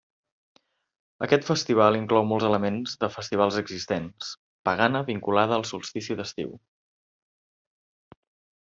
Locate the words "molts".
2.29-2.45